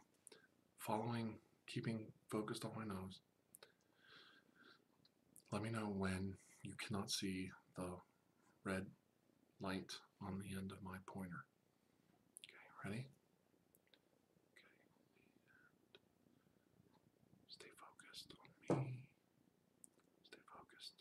following, 0.80 1.36
keeping 1.68 2.08
focused 2.32 2.66
on 2.66 2.72
my 2.76 2.86
nose. 2.86 3.20
Let 5.56 5.64
me 5.64 5.70
know 5.70 5.88
when 5.88 6.36
you 6.64 6.74
cannot 6.86 7.10
see 7.10 7.50
the 7.78 7.88
red 8.66 8.86
light 9.62 9.90
on 10.22 10.44
the 10.44 10.58
end 10.58 10.74
of 10.74 10.84
my 10.84 10.98
pointer. 11.08 11.46
Okay, 12.44 12.68
ready? 12.84 13.08
Okay, 14.52 14.68
and 17.32 17.48
stay 17.48 17.72
focused 17.80 18.34
on 18.36 18.84
me. 18.84 19.00
Stay 20.28 20.44
focused. 20.44 21.00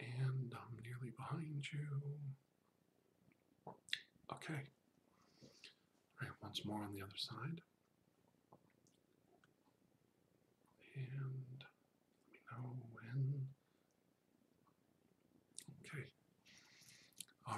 And 0.00 0.54
I'm 0.54 0.82
nearly 0.82 1.12
behind 1.14 1.68
you. 1.70 2.00
Okay. 4.32 4.62
All 5.42 6.22
right, 6.22 6.32
once 6.42 6.64
more 6.64 6.80
on 6.80 6.94
the 6.94 7.02
other 7.02 7.18
side. 7.18 7.60
And 10.96 11.60
let 11.60 12.32
me 12.32 12.38
know 12.50 12.72
when. 12.94 13.46
Okay. 15.86 16.06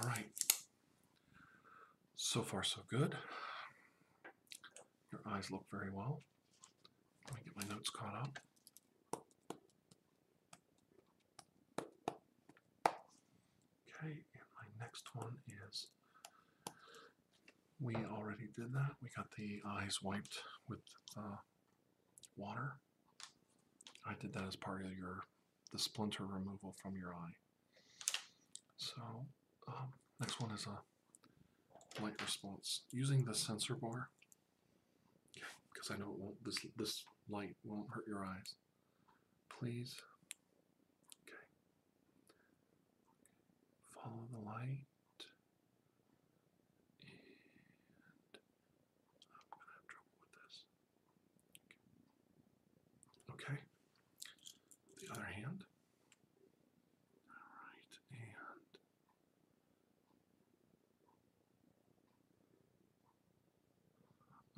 All 0.02 0.08
right. 0.08 0.26
So 2.16 2.42
far, 2.42 2.62
so 2.62 2.80
good. 2.88 3.14
Your 5.12 5.20
eyes 5.26 5.50
look 5.50 5.64
very 5.70 5.90
well. 5.90 6.22
Let 7.26 7.36
me 7.36 7.42
get 7.44 7.56
my 7.56 7.74
notes 7.74 7.90
caught 7.90 8.14
up. 8.14 8.38
Okay, 13.88 14.24
and 14.32 14.46
my 14.56 14.84
next 14.84 15.04
one 15.14 15.36
is 15.68 15.88
we 17.80 17.94
already 17.94 18.48
did 18.56 18.72
that. 18.72 18.92
We 19.02 19.08
got 19.14 19.30
the 19.36 19.60
eyes 19.66 19.98
wiped 20.02 20.38
with 20.68 20.80
uh, 21.16 21.36
water. 22.36 22.76
I 24.06 24.14
did 24.18 24.32
that 24.34 24.46
as 24.46 24.56
part 24.56 24.84
of 24.84 24.92
your 24.96 25.24
the 25.72 25.78
splinter 25.78 26.24
removal 26.24 26.74
from 26.82 26.96
your 26.96 27.14
eye. 27.14 27.36
So 28.76 29.26
um, 29.70 29.92
next 30.20 30.40
one 30.40 30.50
is 30.52 30.66
a 30.66 32.02
light 32.02 32.20
response 32.22 32.82
using 32.92 33.24
the 33.24 33.34
sensor 33.34 33.74
bar 33.74 34.08
because 35.72 35.90
I 35.90 35.96
know 35.98 36.10
it 36.12 36.18
won't 36.18 36.44
this 36.44 36.56
this 36.76 37.04
light 37.28 37.54
won't 37.64 37.88
hurt 37.90 38.06
your 38.06 38.24
eyes. 38.24 38.54
Please. 39.58 39.96
Okay. 41.26 41.36
Follow 43.94 44.26
the 44.32 44.38
light. 44.44 44.86
And 47.06 47.16
I'm 49.34 49.46
gonna 49.50 49.70
have 49.72 49.86
trouble 49.88 50.16
with 50.20 50.32
this. 50.36 50.64
Okay. 53.32 53.54
okay. 53.54 53.60
The 55.06 55.12
other 55.12 55.24
hand. 55.24 55.64
Alright, 57.28 57.94
and 58.12 58.72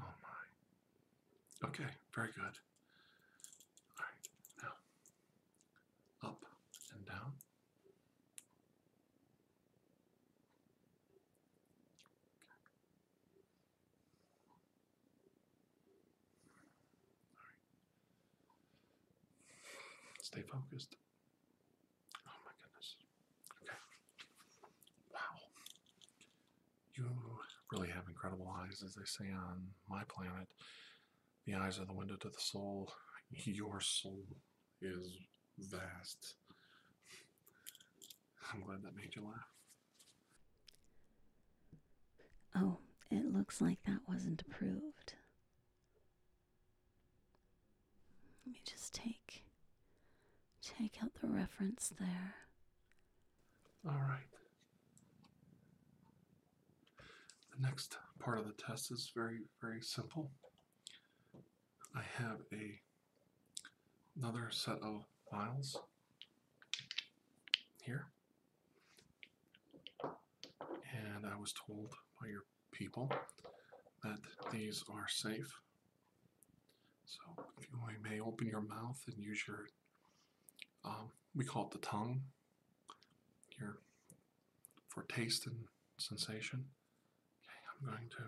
oh 0.00 0.14
my. 0.22 0.42
Okay, 1.64 1.84
very 2.14 2.28
good. 2.34 2.58
All 3.98 4.04
right, 4.04 4.28
now 4.62 6.28
up 6.28 6.44
and 6.94 7.06
down. 7.06 7.32
All 17.36 17.44
right. 17.46 17.60
Stay 20.22 20.42
focused. 20.42 20.96
Oh 22.26 22.38
my 22.44 22.52
goodness. 22.62 22.96
Okay. 23.62 23.78
Wow. 25.12 25.38
You 26.94 27.06
really 27.70 27.88
have 27.88 28.04
incredible 28.08 28.52
eyes, 28.60 28.82
as 28.84 28.94
they 28.94 29.04
say 29.04 29.30
on 29.32 29.68
my 29.88 30.02
planet. 30.08 30.48
The 31.46 31.54
eyes 31.54 31.78
are 31.78 31.84
the 31.86 31.92
window 31.92 32.16
to 32.16 32.28
the 32.28 32.40
soul. 32.40 32.92
Your 33.30 33.80
soul 33.80 34.22
is 34.80 35.16
vast. 35.58 36.34
I'm 38.52 38.60
glad 38.62 38.82
that 38.82 38.96
made 38.96 39.14
you 39.16 39.22
laugh. 39.24 39.48
Oh, 42.54 42.78
it 43.10 43.32
looks 43.32 43.60
like 43.60 43.78
that 43.86 44.00
wasn't 44.08 44.42
approved. 44.42 45.14
Let 48.46 48.52
me 48.52 48.60
just 48.64 48.94
take 48.94 49.44
take 50.62 51.02
out 51.02 51.10
the 51.20 51.28
reference 51.28 51.92
there. 51.98 52.34
All 53.86 54.00
right. 54.00 54.20
The 57.56 57.62
next 57.62 57.98
part 58.20 58.38
of 58.38 58.46
the 58.46 58.52
test 58.52 58.92
is 58.92 59.10
very, 59.14 59.40
very 59.60 59.80
simple. 59.80 60.30
I 61.94 62.02
have 62.18 62.38
a 62.52 62.80
another 64.16 64.48
set 64.50 64.78
of 64.82 65.04
files 65.30 65.78
here. 67.82 68.06
And 70.02 71.26
I 71.26 71.38
was 71.38 71.52
told 71.66 71.92
by 72.20 72.28
your 72.28 72.44
people 72.72 73.10
that 74.02 74.18
these 74.50 74.82
are 74.90 75.06
safe. 75.08 75.52
So 77.04 77.20
if 77.58 77.68
you 77.70 77.78
may 78.02 78.20
open 78.20 78.46
your 78.46 78.62
mouth 78.62 79.00
and 79.06 79.16
use 79.18 79.42
your, 79.46 79.66
um, 80.84 81.10
we 81.34 81.44
call 81.44 81.64
it 81.66 81.70
the 81.72 81.78
tongue, 81.78 82.22
your 83.58 83.78
for 84.88 85.04
taste 85.04 85.46
and 85.46 85.56
sensation. 85.98 86.64
Okay, 87.44 87.60
I'm 87.70 87.86
going 87.86 88.08
to 88.10 88.24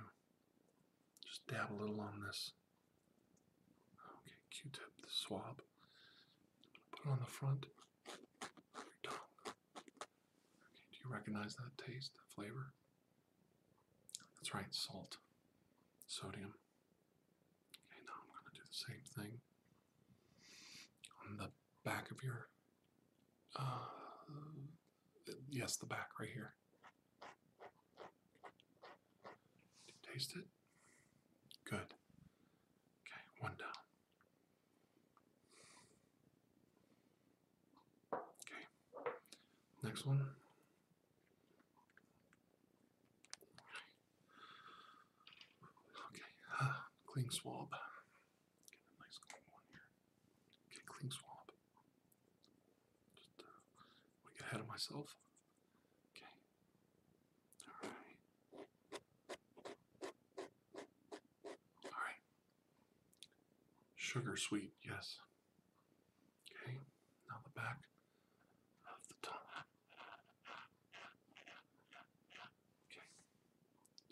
just 1.27 1.47
dab 1.47 1.73
a 1.73 1.81
little 1.81 2.01
on 2.01 2.23
this. 2.27 2.53
Q-tip, 4.55 4.93
the 5.03 5.09
swab. 5.11 5.61
Put 6.93 7.07
it 7.07 7.11
on 7.11 7.19
the 7.19 7.27
front 7.27 7.67
of 8.07 8.83
your 8.85 8.95
tongue. 9.03 9.17
Okay, 9.47 10.85
do 10.93 10.99
you 11.05 11.13
recognize 11.13 11.57
that 11.57 11.77
taste, 11.85 12.13
that 12.15 12.33
flavor? 12.35 12.73
That's 14.37 14.55
right, 14.55 14.67
salt, 14.71 15.17
sodium. 16.07 16.55
Okay, 17.91 18.03
now 18.07 18.15
I'm 18.23 18.31
going 18.31 18.45
to 18.53 18.61
do 18.61 18.63
the 18.65 18.73
same 18.73 19.03
thing 19.17 19.41
on 21.29 21.37
the 21.37 21.51
back 21.85 22.11
of 22.11 22.23
your, 22.23 22.49
uh, 23.59 23.89
yes, 25.51 25.77
the 25.77 25.87
back 25.87 26.11
right 26.21 26.31
here. 26.33 26.55
Taste 30.13 30.37
it. 30.37 30.45
Good. 31.69 31.79
Okay, 33.03 33.23
one 33.41 33.57
down. 33.59 33.69
Okay. 39.83 39.84
Next 39.95 40.07
one. 40.07 40.27
Okay. 46.11 46.23
ah, 46.61 46.87
clean 47.07 47.31
swab. 47.31 47.71
Get 47.71 48.81
a 48.91 48.99
nice 48.99 49.19
clean 49.23 49.47
one 49.53 49.63
here. 49.71 49.87
Okay, 50.67 50.83
clean 50.89 51.13
swab. 51.13 51.47
Just 53.15 53.39
uh, 53.39 53.45
get 54.37 54.49
ahead 54.49 54.61
of 54.63 54.67
myself. 54.67 55.15
Okay. 56.11 56.35
All 57.69 57.89
right. 57.89 58.19
All 61.85 62.03
right. 62.03 62.19
Sugar 63.95 64.37
sweet, 64.37 64.73
yes. 64.85 65.19
Okay. 66.51 66.79
Now 67.31 67.37
the 67.45 67.51
back 67.51 67.79
of 68.91 68.99
the 69.07 69.15
tongue. 69.23 69.39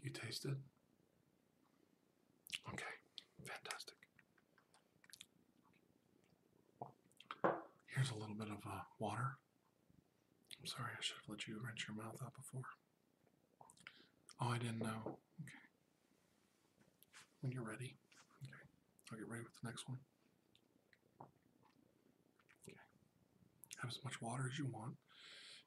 Okay. 0.07 0.22
Okay. 2.69 2.85
Fantastic. 3.45 3.97
Here's 7.87 8.11
a 8.11 8.15
little 8.15 8.35
bit 8.35 8.49
of 8.49 8.59
uh, 8.67 8.81
water. 8.99 9.37
I'm 10.61 10.67
sorry, 10.67 10.91
I 10.97 11.03
should 11.03 11.17
have 11.21 11.29
let 11.29 11.47
you 11.47 11.61
rinse 11.63 11.85
your 11.87 11.97
mouth 11.97 12.19
out 12.25 12.35
before. 12.35 12.63
Oh, 14.41 14.49
I 14.49 14.59
didn't 14.59 14.79
know. 14.79 15.19
Okay. 15.43 15.63
When 17.41 17.53
you're 17.53 17.65
ready. 17.65 17.97
Okay. 18.43 18.65
I'll 19.11 19.19
get 19.19 19.29
ready 19.29 19.43
with 19.43 19.53
the 19.61 19.69
next 19.69 19.89
one. 19.89 19.99
Okay. 22.67 22.77
Have 23.83 23.91
as 23.91 23.99
much 24.05 24.23
water 24.23 24.49
as 24.51 24.59
you 24.59 24.67
want. 24.67 24.95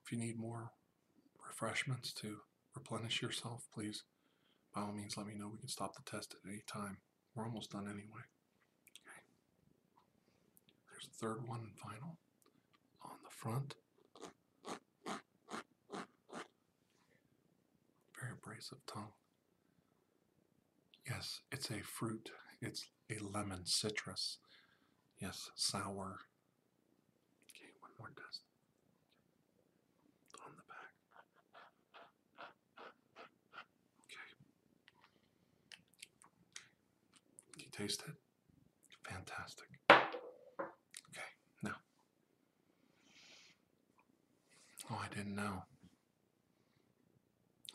If 0.03 0.11
you 0.11 0.17
need 0.17 0.39
more 0.39 0.71
refreshments 1.45 2.13
to 2.13 2.37
replenish 2.73 3.21
yourself, 3.21 3.67
please, 3.73 4.03
by 4.75 4.81
all 4.81 4.91
means, 4.91 5.15
let 5.17 5.25
me 5.25 5.33
know. 5.35 5.47
We 5.47 5.57
can 5.59 5.69
stop 5.69 5.95
the 5.95 6.01
test 6.09 6.35
at 6.35 6.49
any 6.49 6.61
time. 6.67 6.97
We're 7.33 7.45
almost 7.45 7.71
done 7.71 7.85
anyway. 7.85 8.25
Okay. 8.99 9.21
There's 10.91 11.07
a 11.07 11.15
third 11.25 11.47
one 11.47 11.61
and 11.61 11.77
final 11.77 12.17
on 13.03 13.17
the 13.23 13.29
front. 13.29 13.75
Very 18.19 18.33
abrasive 18.33 18.85
tongue. 18.85 19.13
Yes, 21.07 21.41
it's 21.51 21.69
a 21.69 21.81
fruit. 21.81 22.31
It's 22.61 22.87
a 23.11 23.17
lemon 23.23 23.65
citrus. 23.65 24.39
Yes, 25.19 25.51
sour. 25.55 26.19
Okay, 27.49 27.71
one 27.79 27.91
more 27.99 28.09
test. 28.15 28.41
On 30.45 30.51
the 30.55 30.63
back. 30.67 30.93
Okay. 34.01 34.29
Do 37.57 37.63
you 37.63 37.64
taste 37.75 38.03
it? 38.07 38.15
Fantastic. 39.09 39.67
Okay, 39.89 41.31
now. 41.61 41.75
Oh, 44.89 45.01
I 45.03 45.13
didn't 45.13 45.35
know. 45.35 45.63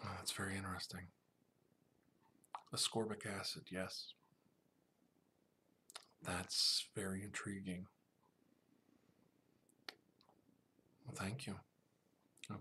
Oh, 0.04 0.08
that's 0.16 0.32
very 0.32 0.56
interesting. 0.56 1.08
Ascorbic 2.74 3.26
acid, 3.26 3.64
yes. 3.70 4.14
That's 6.22 6.86
very 6.94 7.22
intriguing. 7.22 7.86
Well, 11.04 11.14
thank 11.16 11.46
you. 11.46 11.54
Okay. 12.50 12.60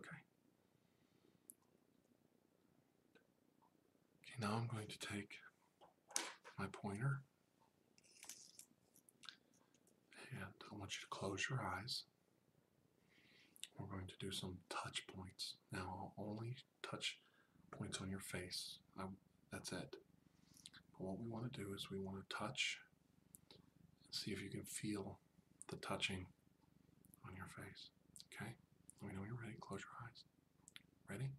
Okay, 4.23 4.36
now 4.39 4.54
I'm 4.56 4.67
going 4.67 4.88
to 4.88 4.99
take 4.99 5.36
my 6.58 6.65
pointer 6.71 7.21
and 10.32 10.59
I 10.72 10.78
want 10.78 10.96
you 10.96 11.02
to 11.02 11.08
close 11.10 11.48
your 11.50 11.62
eyes. 11.62 12.04
We're 13.78 13.88
going 13.88 14.08
to 14.08 14.26
do 14.26 14.32
some 14.32 14.58
touch 14.70 15.06
points. 15.08 15.56
Now, 15.72 16.12
I'll 16.18 16.26
only 16.30 16.56
touch 16.84 17.18
points 17.72 18.00
on 18.02 18.10
your 18.10 18.20
face. 18.20 18.78
I, 19.00 19.04
that's 19.52 19.72
it. 19.72 19.96
But 20.92 21.08
what 21.08 21.20
we 21.20 21.30
want 21.30 21.52
to 21.52 21.60
do 21.60 21.74
is 21.74 21.90
we 21.90 21.98
want 21.98 22.18
to 22.18 22.36
touch 22.36 22.80
and 24.06 24.14
see 24.14 24.32
if 24.32 24.42
you 24.42 24.50
can 24.50 24.64
feel 24.64 25.18
the 25.70 25.78
touching 25.78 26.26
on 27.26 27.36
your 27.36 27.48
face. 27.48 27.90
Okay? 28.34 28.52
Let 29.02 29.12
me 29.12 29.18
know 29.18 29.26
you're 29.26 29.40
ready. 29.42 29.56
Close 29.62 29.82
your 29.82 30.08
eyes. 30.08 30.24
Ready? 31.10 31.30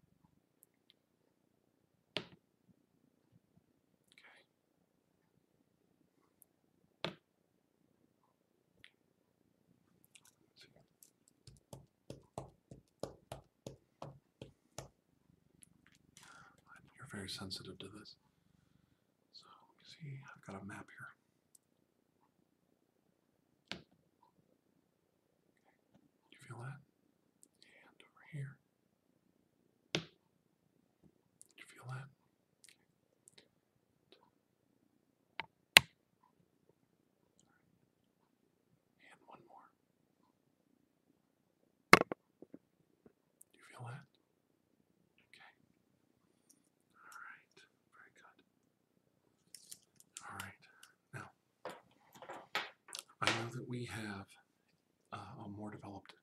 Sensitive 17.30 17.78
to 17.78 17.86
this. 17.98 18.16
So 19.32 19.46
let 19.46 19.76
me 19.78 19.84
see. 19.84 20.20
I've 20.24 20.44
got 20.46 20.60
a 20.60 20.64
map 20.66 20.86
here. 20.90 21.14
You 26.32 26.38
feel 26.46 26.58
that? 26.58 26.80
And 27.70 28.02
over 28.02 28.24
here. 28.32 28.56
You 31.56 31.64
feel 31.66 31.86
that? 31.88 32.08
And 39.02 39.20
one 39.26 39.42
more. 39.48 39.68
You 43.54 43.60
feel 43.70 43.84
that? 43.86 44.04
Okay. 45.30 45.52
All 46.98 47.22
right. 47.22 47.46
Very 47.94 48.12
good. 48.18 48.36
All 50.26 50.36
right. 50.42 50.58
Now, 51.14 51.30
I 53.22 53.29
know 53.40 53.48
that 53.54 53.68
we 53.68 53.84
have 53.86 54.26
uh, 55.12 55.44
a 55.44 55.48
more 55.48 55.70
developed 55.70 56.14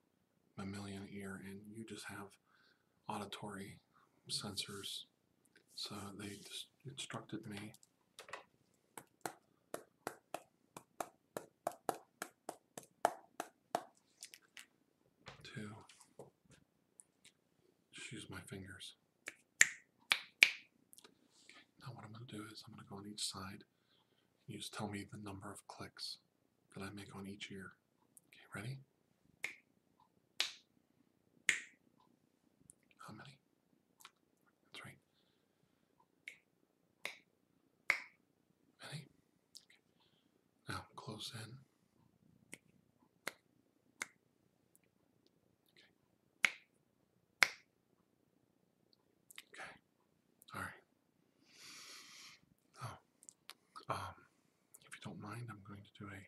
mammalian 0.58 1.08
ear, 1.14 1.42
and 1.46 1.60
you 1.76 1.84
just 1.84 2.06
have 2.06 2.28
auditory 3.10 3.80
sensors. 4.30 5.06
So 5.76 5.96
they 6.20 6.28
just 6.28 6.68
instructed 6.86 7.48
me 7.48 7.74
to 15.54 15.62
use 18.12 18.26
my 18.30 18.40
fingers. 18.48 18.94
Okay, 19.64 21.62
now 21.82 21.94
what 21.94 22.06
I'm 22.06 22.12
going 22.12 22.26
to 22.28 22.36
do 22.36 22.44
is 22.52 22.64
I'm 22.68 22.74
going 22.74 22.86
to 22.86 22.90
go 22.90 22.98
on 22.98 23.06
each 23.12 23.24
side. 23.24 23.64
You 24.48 24.58
just 24.58 24.74
tell 24.74 24.88
me 24.88 25.06
the 25.12 25.18
number 25.24 25.52
of 25.52 25.68
clicks 25.68 26.18
that 26.78 26.84
I 26.84 26.90
make 26.96 27.16
on 27.16 27.28
each 27.28 27.50
ear. 27.52 27.72
Okay, 28.30 28.46
ready? 28.62 28.78
How 33.08 33.14
many? 33.14 33.38
That's 34.74 34.86
right. 34.86 34.98
close 40.96 41.32
in. 41.36 41.52
Okay. 49.54 49.74
All 50.54 50.62
right. 50.62 50.82
Oh, 52.84 52.98
um, 53.94 53.98
if 54.86 54.94
you 54.96 55.02
don't 55.04 55.22
mind, 55.22 55.48
I'm 55.50 55.64
going 55.68 55.80
to 55.80 55.94
do 55.98 56.06
a. 56.06 56.20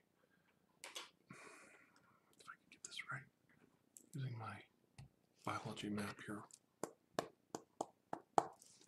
If 2.40 2.46
I 2.48 2.56
can 2.56 2.70
get 2.72 2.84
this 2.86 2.98
right, 3.12 3.28
using 4.14 4.38
my 4.40 4.56
biology 5.80 5.96
map 5.96 6.16
here. 6.26 6.40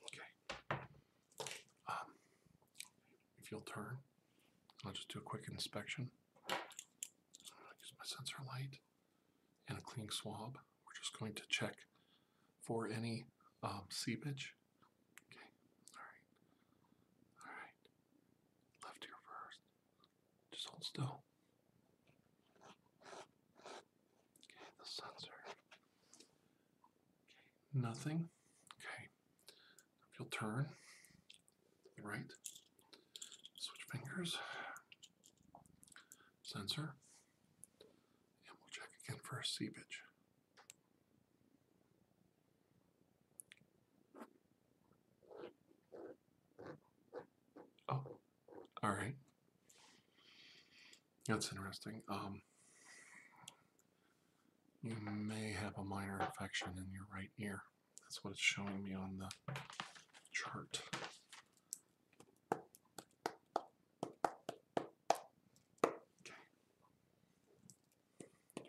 Okay. 0.04 0.82
Um, 1.88 1.96
if 3.42 3.52
you'll 3.52 3.62
turn, 3.62 3.98
I'll 4.86 4.92
just 4.92 5.10
do 5.10 5.20
a 5.20 5.22
quick 5.22 5.44
inspection. 5.52 6.10
I'll 6.50 6.56
use 7.80 7.94
my 7.98 8.06
sensor 8.06 8.38
light 8.48 8.80
and 9.70 9.78
a 9.78 9.82
clean 9.82 10.10
swab. 10.10 10.58
We're 10.86 11.00
just 11.00 11.18
going 11.18 11.34
to 11.34 11.44
check 11.50 11.76
for 12.62 12.90
any 12.90 13.26
um, 13.64 13.84
seepage. 13.90 14.54
Okay, 15.32 15.48
all 15.94 16.02
right, 16.02 16.22
all 17.40 17.52
right. 17.52 17.76
Left 18.86 19.04
ear 19.04 19.20
first. 19.24 19.60
Just 20.52 20.70
hold 20.70 20.84
still. 20.84 21.22
Okay, 24.44 24.66
the 24.80 24.86
sensor. 24.86 25.32
Okay, 28.08 29.10
if 30.12 30.20
you'll 30.20 30.28
turn, 30.30 30.66
to 30.66 32.02
the 32.02 32.08
right, 32.08 32.26
switch 33.60 33.86
fingers, 33.92 34.38
sensor, 36.42 36.96
and 38.48 38.58
we'll 38.60 38.72
check 38.72 38.90
again 39.08 39.20
for 39.24 39.42
seepage. 39.44 40.02
Oh, 47.90 48.02
all 48.84 48.90
right. 48.90 49.16
That's 51.28 51.52
interesting. 51.52 52.02
Um, 52.10 52.42
you 54.82 54.96
may 55.06 55.52
have 55.62 55.78
a 55.78 55.84
minor 55.84 56.20
infection 56.20 56.70
in 56.78 56.92
your 56.92 57.06
right 57.14 57.30
ear. 57.40 57.62
That's 58.12 58.26
what 58.26 58.32
it's 58.32 58.41
showing 58.41 58.84
me 58.84 58.93
on 58.93 59.19
the 59.19 59.54
chart. 60.34 60.82
Okay. 62.52 62.60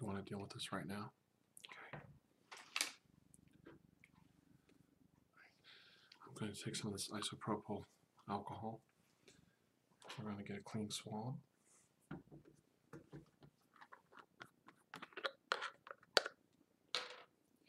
You 0.00 0.06
want 0.06 0.24
to 0.24 0.30
deal 0.30 0.38
with 0.40 0.50
this 0.50 0.72
right 0.72 0.86
now? 0.86 1.10
Okay. 1.66 2.04
I'm 6.24 6.34
going 6.38 6.52
to 6.52 6.64
take 6.64 6.76
some 6.76 6.92
of 6.92 6.92
this 6.92 7.10
isopropyl 7.10 7.82
alcohol. 8.30 8.80
We're 10.20 10.26
going 10.30 10.36
to 10.36 10.44
get 10.44 10.58
a 10.58 10.62
clean 10.62 10.88
swab. 10.88 11.34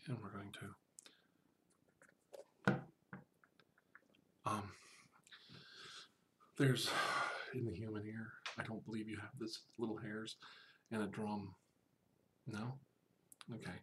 And 0.06 0.20
we're 0.22 0.30
going 0.30 0.52
to. 0.52 0.76
Um, 4.46 4.64
there's 6.64 6.90
in 7.54 7.66
the 7.66 7.74
human 7.74 8.06
ear, 8.06 8.34
I 8.58 8.64
don't 8.64 8.86
believe 8.86 9.10
you 9.10 9.18
have 9.18 9.32
this 9.40 9.60
little 9.78 9.98
hairs 9.98 10.36
and 10.92 11.04
a 11.04 11.08
drum. 11.08 11.54
No? 12.48 12.74
Okay. 13.54 13.80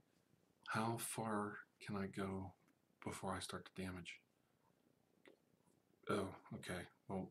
How 0.69 0.97
far 0.99 1.57
can 1.85 1.97
I 1.97 2.07
go 2.07 2.53
before 3.05 3.35
I 3.35 3.41
start 3.41 3.67
to 3.67 3.83
damage? 3.83 4.21
Oh, 6.09 6.29
okay. 6.55 6.83
Well, 7.09 7.31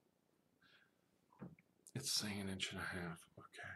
it's 1.96 2.12
saying 2.12 2.40
an 2.42 2.50
inch 2.50 2.72
and 2.72 2.80
a 2.82 2.84
half. 2.84 3.20
Okay. 3.38 3.74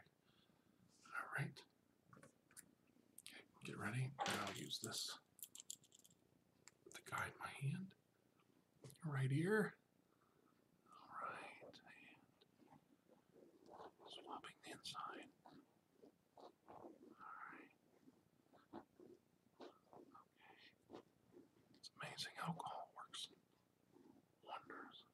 All 1.08 1.30
right. 1.40 1.58
Okay, 3.28 3.44
get 3.66 3.80
ready. 3.80 4.10
I'll 4.20 4.62
use 4.62 4.80
this 4.84 5.12
to 6.94 7.02
guide 7.12 7.32
my 7.40 7.50
hand. 7.62 7.88
Right 9.06 9.32
ear. 9.32 9.74
All 10.90 11.20
right. 11.28 11.44
Hand. 14.66 14.73
Swabbing 14.84 15.32
the. 15.44 15.64
All 16.68 17.36
right. 17.50 17.72
Okay. 18.76 20.60
It's 21.80 21.90
amazing. 22.00 22.36
Alcohol 22.44 22.92
works 22.96 23.28
wonders 24.44 25.08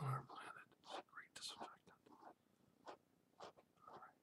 on 0.00 0.06
our 0.08 0.22
planet. 0.30 0.66
It's 0.86 0.98
a 0.98 1.04
great 1.10 1.32
disinfectant. 1.34 1.98
Alright. 3.90 4.16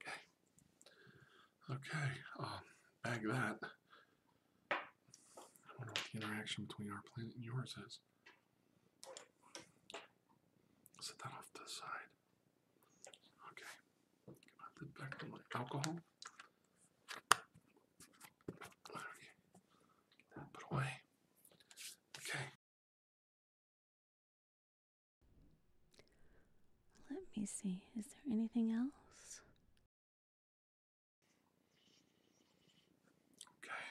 Okay. 0.00 0.20
Okay. 1.72 2.10
Um, 2.38 2.64
bag 3.02 3.22
that. 3.24 3.58
I 4.70 5.70
wonder 5.78 5.92
what 5.92 6.08
the 6.12 6.18
interaction 6.20 6.64
between 6.64 6.90
our 6.90 7.02
planet 7.14 7.34
and 7.36 7.44
yours 7.44 7.74
is. 7.86 7.98
Set 11.00 11.18
that 11.18 11.32
off 11.32 11.48
to 11.54 11.60
the 11.64 11.70
side. 11.70 12.05
Okay. 15.00 15.04
Get 15.04 15.04
my 15.04 15.06
back 15.06 15.22
on 15.22 15.30
my 15.30 15.38
alcohol. 15.60 15.96
Okay. 18.90 19.00
Put 20.52 20.64
away. 20.72 20.90
Okay. 22.18 22.44
Let 27.10 27.20
me 27.36 27.46
see. 27.46 27.82
Is 27.98 28.06
there 28.06 28.34
anything 28.34 28.72
else? 28.72 29.40
Okay. 33.62 33.84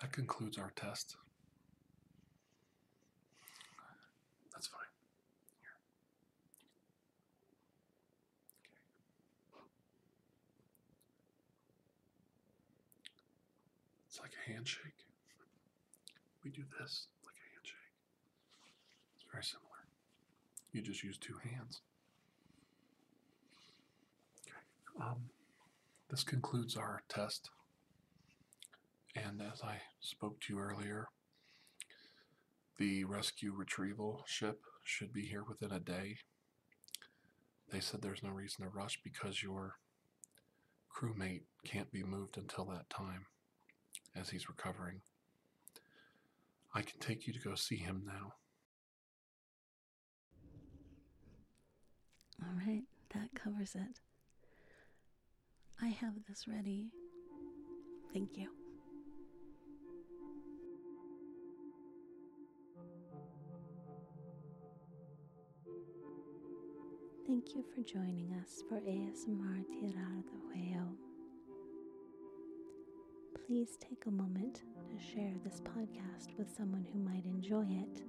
That 0.00 0.12
concludes 0.12 0.58
our 0.58 0.70
test. 0.76 1.16
That's 4.52 4.66
fine. 4.66 4.80
Here. 5.60 5.70
Okay. 9.56 9.66
It's 14.08 14.20
like 14.20 14.29
a 14.46 14.52
handshake. 14.52 15.06
We 16.44 16.50
do 16.50 16.62
this 16.78 17.06
like 17.24 17.34
a 17.36 17.46
handshake. 17.54 17.94
It's 19.16 19.26
very 19.30 19.44
similar. 19.44 19.66
You 20.72 20.82
just 20.82 21.02
use 21.02 21.18
two 21.18 21.36
hands. 21.42 21.80
Okay. 24.46 25.04
Um, 25.04 25.30
this 26.08 26.24
concludes 26.24 26.76
our 26.76 27.02
test. 27.08 27.50
And 29.16 29.42
as 29.42 29.62
I 29.62 29.80
spoke 30.00 30.40
to 30.40 30.54
you 30.54 30.60
earlier, 30.60 31.08
the 32.78 33.04
rescue 33.04 33.52
retrieval 33.52 34.24
ship 34.26 34.60
should 34.84 35.12
be 35.12 35.26
here 35.26 35.44
within 35.46 35.72
a 35.72 35.80
day. 35.80 36.16
They 37.70 37.80
said 37.80 38.00
there's 38.00 38.22
no 38.22 38.30
reason 38.30 38.64
to 38.64 38.70
rush 38.70 39.00
because 39.02 39.42
your 39.42 39.74
crewmate 40.90 41.42
can't 41.64 41.92
be 41.92 42.02
moved 42.02 42.36
until 42.36 42.64
that 42.66 42.88
time 42.88 43.26
as 44.16 44.30
he's 44.30 44.48
recovering. 44.48 45.00
I 46.74 46.82
can 46.82 47.00
take 47.00 47.26
you 47.26 47.32
to 47.32 47.38
go 47.40 47.54
see 47.54 47.76
him 47.76 48.02
now. 48.06 48.34
All 52.42 52.54
right, 52.66 52.82
that 53.14 53.34
covers 53.34 53.74
it. 53.74 54.00
I 55.82 55.88
have 55.88 56.14
this 56.28 56.46
ready. 56.46 56.90
Thank 58.12 58.36
you. 58.36 58.48
Thank 67.26 67.54
you 67.54 67.64
for 67.74 67.82
joining 67.82 68.34
us 68.42 68.62
for 68.68 68.80
ASMR 68.80 69.64
Tirar 69.70 70.22
the 70.24 70.58
Huevo. 70.58 71.09
Please 73.46 73.76
take 73.80 74.06
a 74.06 74.10
moment 74.10 74.62
to 74.88 75.14
share 75.14 75.32
this 75.44 75.60
podcast 75.60 76.36
with 76.38 76.48
someone 76.56 76.86
who 76.92 76.98
might 77.00 77.24
enjoy 77.24 77.64
it 77.64 78.02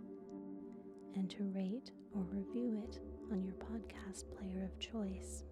and 1.15 1.29
to 1.29 1.43
rate 1.55 1.91
or 2.15 2.21
review 2.23 2.79
it 2.83 2.99
on 3.31 3.43
your 3.43 3.55
podcast 3.55 4.25
player 4.37 4.63
of 4.63 4.79
choice. 4.79 5.43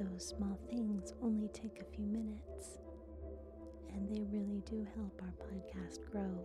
Those 0.00 0.26
small 0.26 0.58
things 0.70 1.12
only 1.22 1.48
take 1.48 1.80
a 1.80 1.94
few 1.96 2.06
minutes, 2.06 2.78
and 3.94 4.08
they 4.08 4.22
really 4.32 4.62
do 4.68 4.86
help 4.96 5.22
our 5.22 5.46
podcast 5.46 5.98
grow. 6.10 6.40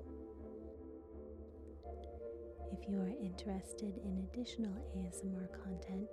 If 2.71 2.87
you 2.87 2.99
are 2.99 3.13
interested 3.21 3.97
in 4.03 4.27
additional 4.31 4.73
ASMR 4.95 5.47
content, 5.63 6.09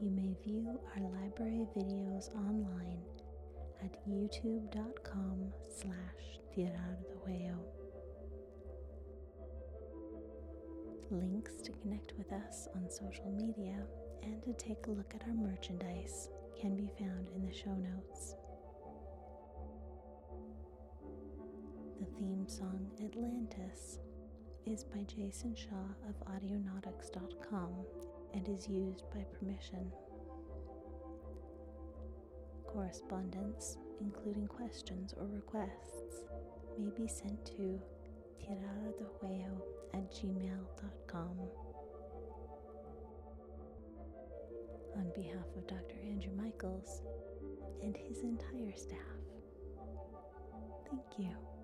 you 0.00 0.10
may 0.10 0.34
view 0.44 0.78
our 0.96 1.02
library 1.02 1.66
videos 1.76 2.34
online 2.36 3.02
at 3.84 4.06
youtube.com 4.08 5.52
slash 5.68 6.40
tirar 6.54 6.96
de 7.06 7.14
huello. 7.24 7.58
Links 11.10 11.56
to 11.62 11.72
connect 11.72 12.12
with 12.18 12.32
us 12.32 12.68
on 12.74 12.90
social 12.90 13.30
media 13.30 13.76
and 14.22 14.42
to 14.42 14.52
take 14.54 14.86
a 14.86 14.90
look 14.90 15.14
at 15.14 15.22
our 15.22 15.34
merchandise 15.34 16.28
can 16.60 16.76
be 16.76 16.90
found 16.98 17.28
in 17.34 17.46
the 17.46 17.52
show 17.52 17.74
notes. 17.74 18.34
The 22.00 22.06
theme 22.18 22.46
song 22.48 22.90
Atlantis 23.02 23.98
is 24.66 24.84
by 24.84 25.02
Jason 25.04 25.54
Shaw 25.54 25.88
of 26.08 26.14
Audionautix.com 26.32 27.70
and 28.34 28.48
is 28.48 28.68
used 28.68 29.04
by 29.14 29.24
permission. 29.38 29.90
Correspondence, 32.78 33.76
including 34.00 34.46
questions 34.46 35.12
or 35.18 35.26
requests, 35.26 36.22
may 36.78 36.90
be 36.96 37.08
sent 37.08 37.44
to 37.44 37.80
tirardehuello 38.40 39.60
at 39.94 40.08
gmail.com. 40.12 41.36
On 44.96 45.10
behalf 45.12 45.46
of 45.56 45.66
Dr. 45.66 45.96
Andrew 46.08 46.30
Michaels 46.36 47.02
and 47.82 47.96
his 47.96 48.20
entire 48.22 48.76
staff, 48.76 48.98
thank 50.88 51.02
you. 51.18 51.57